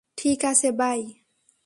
[0.17, 1.01] ঠিক আছে, বাই।